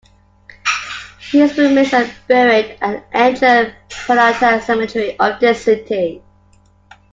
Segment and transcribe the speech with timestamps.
[1.29, 6.23] His remains are buried at Angela Peralta Cemetery of this city.